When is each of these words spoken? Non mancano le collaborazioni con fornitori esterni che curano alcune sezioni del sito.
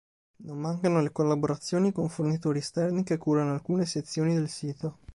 Non 0.37 0.57
mancano 0.57 0.99
le 0.99 1.11
collaborazioni 1.11 1.91
con 1.91 2.09
fornitori 2.09 2.57
esterni 2.57 3.03
che 3.03 3.19
curano 3.19 3.53
alcune 3.53 3.85
sezioni 3.85 4.33
del 4.33 4.49
sito. 4.49 4.97